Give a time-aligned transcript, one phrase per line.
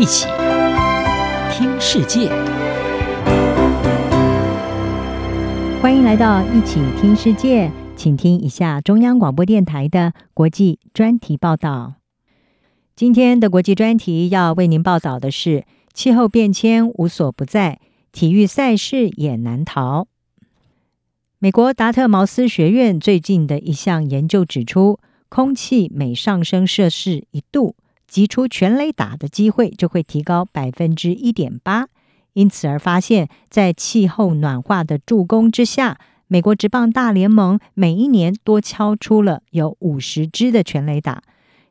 [0.00, 0.26] 一起
[1.52, 2.30] 听世界，
[5.82, 11.96] 欢迎来到一起听世界，请听一下中央广播电台的国际专题报道。
[12.96, 17.78] 今天的国际专题要为您报道的是：气候变迁无所不在，
[18.10, 20.08] 体育赛事也难逃。
[21.38, 24.98] 美国达特茅斯学院最近的一项研究指出，
[25.28, 27.76] 空气每上升摄氏一度，
[28.10, 31.86] 击出全垒打的机会就会提高百分之一点八，
[32.32, 41.22] 因此而发现，在气候暖化的助攻之下，美国职棒大联盟每一年多敲出了有五十支的全垒打。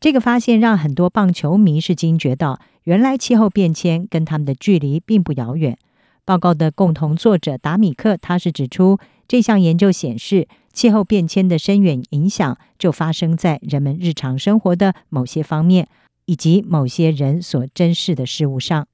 [0.00, 5.78] 这个发现让很多棒球迷是惊觉到，原来气候变迁跟他们的距离并不遥远。
[6.24, 15.86] 报告的共同作者达米克，他是指出，这项研究显示，气候变迁的深远影响就发生在人们日常生活的某些方面。
[16.26, 18.86] 以及某些人所珍视的事物上，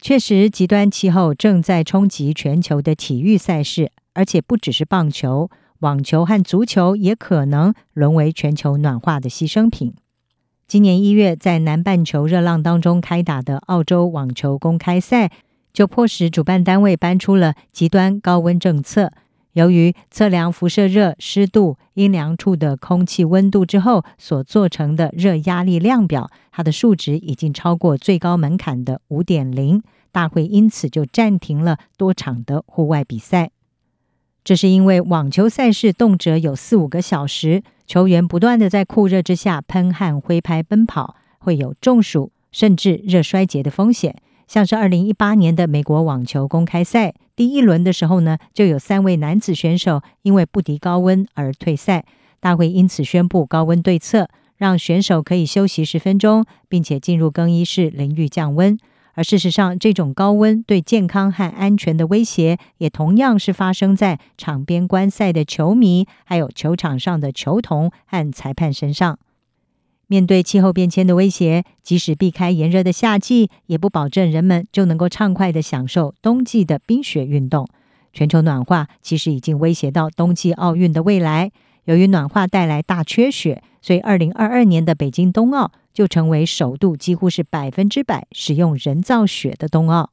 [0.00, 9.94] 确实，极端气候正在冲击全球的体育赛事，而且不只是棒球、网球和足球也可能沦为全球暖化的牺牲品。
[10.66, 15.30] 今年一月，在南半球热浪当中开打的澳洲网球公开赛，
[15.72, 19.12] 就迫使主办单位搬出了极端高温政策。
[19.52, 33.50] 由于测量辐射热、湿度、阴凉处的空气温度之后所做成的热压力量表，它的数值已经超过最高门槛的五点零，大会因此就暂停了多场的户外比赛。
[34.44, 44.16] 这是因为网球赛事动辄有四五个小时，球员不断地在酷热之下喷汗、挥拍、奔跑，会有中暑甚至热衰竭的风险。
[44.46, 52.04] 像是二零一八年的美国网球公开赛第一轮的时候呢，就有三位男子选手因为不敌高温而退赛。
[52.38, 58.78] 大会因此宣布高温对策，让选手可以休息十分钟，并且进入更衣室淋浴降温。
[59.14, 69.18] 而事实上，这种高温对健康和安全的威胁，也同样是发生在场边观赛的球迷，还有球场上的球童和裁判身上。
[70.10, 77.68] 面对气候变迁的威胁，即使避开炎热的夏季，也不保证人们就能够畅快地享受冬季的冰雪运动。
[78.12, 81.52] 全球暖化其实已经威胁到冬季奥运的未来。
[81.84, 90.10] 由于暖化带来大缺雪，所以二零二二年的北京冬奥就成为首度几乎是百分之百使用人造雪的冬奥。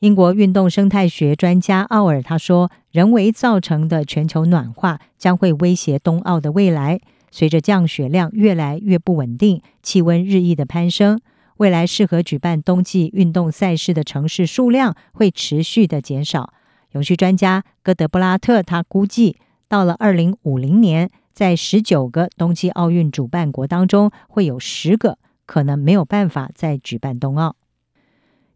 [0.00, 6.98] 英国运动生态学专家奥尔他说：“人为造成的全球暖化将会威胁冬奥的未来。”
[7.36, 11.20] 随着降雪量越来越不稳定，气温日益的攀升，
[11.58, 16.54] 未来适合举办冬季运动赛事的城市数量会持续的减少。
[16.92, 19.36] 永续专家戈德布拉特他估计，
[19.68, 27.54] 到了二零五零年，在十九个冬季奥运主办国当中，会有十个可能没有办法再举办冬奥。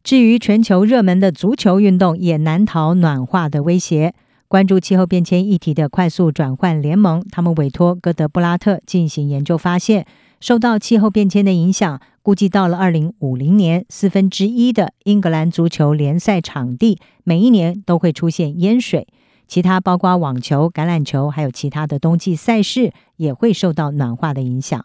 [0.02, 4.14] 至于全球热门的足球运动，也难逃暖化的威胁。
[4.50, 10.04] 关注气候变迁议题的快速转换联盟，他们委托戈德布拉特进行研究，发现
[10.40, 19.06] 受到气候变迁的影响，估计到了二零五零年，四分之一的英格兰足球联赛场地每一年都会出现淹水。
[19.46, 24.84] 其他包括网球、橄榄球，还有其他的冬季赛事也会受到暖化的影响。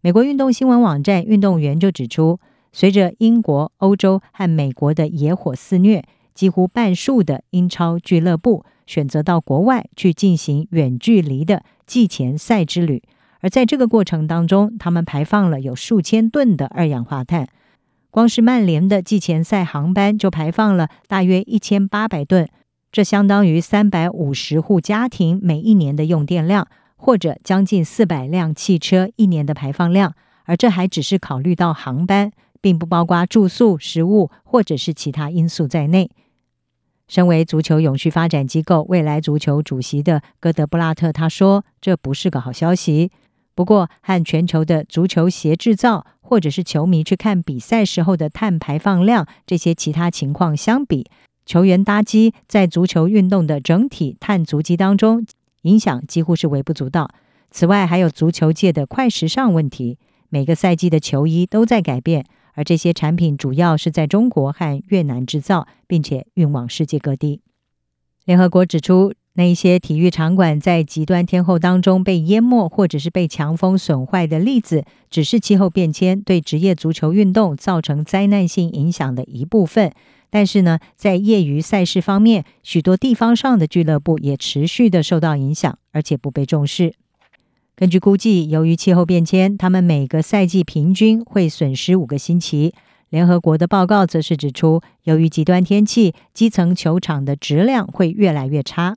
[0.00, 2.40] 美国运动新闻网站运动员就指出，
[2.72, 6.02] 随着英国、欧洲和美国的野火肆虐，
[6.34, 8.64] 几乎半数的英超俱乐部。
[8.86, 13.02] 选择到国外去进行远距离的季前赛之旅，
[13.40, 17.48] 而在这个过程当中，他们排放了有数千吨的二氧化碳。
[18.10, 22.48] 光是曼联的季前赛航班就排放了大约一千八百吨，
[22.90, 30.14] 这相当于三百五十户家庭每一年的用电量，或者将近四百辆汽车一年的排放量。
[30.44, 32.30] 而这还只是考虑到航班，
[32.60, 36.08] 并不包括住宿、食物或者是其他因素在内。
[37.08, 43.12] 身为足球永续发展机构未来足球主席的戈德布拉特他说：“这不是个好消息。
[43.54, 51.06] 不过，和全球的足球鞋制造或者是球迷去看比赛时候的碳排放量这些其他情况相比，
[51.46, 55.24] 球员搭机在足球运动的整体碳足迹当中
[55.62, 57.10] 影响几乎是微不足道。
[57.50, 59.98] 此外，还有足球界的快时尚问题，
[60.28, 62.26] 每个赛季的球衣都在改变。”
[62.56, 67.42] 而这些产品主要是在中国和越南制造，并且运往世界各地。
[68.24, 79.92] 联合国指出，那一些体育场馆在极端天候当中被淹没，或者是被强风损坏的例子，只是气候变迁对职业足球运动造成灾难性影响的一部分。
[80.28, 86.94] 但是呢，在业余赛事方面，许多地方上的俱乐部也持续的受到影响，而且不被重视。
[87.78, 92.72] 根据估计，由于气候变迁，他们每个赛季平均会损失五个星期。
[93.10, 98.96] 联合国的报告则是指出，由于极端天气，基层球场的质量会越来越差。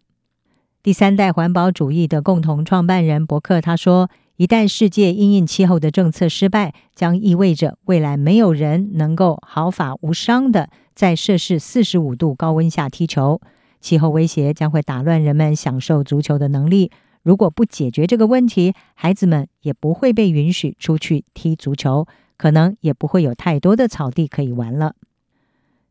[0.81, 13.41] 第三代环保主义的共同创办人伯克他说：“一旦世界因应气候的政策失败，将意味着未来没有人能够毫发无伤地在摄氏四十五度高温下踢球。
[13.81, 16.89] 气候威胁将会打乱人们享受足球的能力。
[17.23, 22.07] 如果不解决这个问题，孩子们也不会被允许出去踢足球。”
[22.39, 24.95] 可能也不会有太多的草地可以玩了。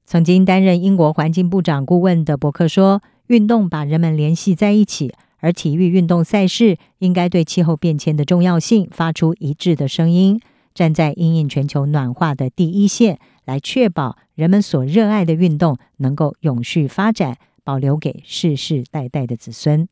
[0.06, 10.40] 曾经担任英国环境部长顾问的伯克说：“运动把人们联系在一起，而体育运动赛事应该对气候变迁的重要性发出一致的声音，
[10.72, 19.86] 站在因应全球暖化的第一线，来确保人们所热爱的运动能够永续发展，保留给世世代代的子孙。”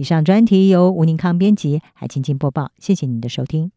[0.00, 2.72] 以上专题由吴宁康编辑，海清清播报。
[2.78, 3.70] 谢谢您的收听。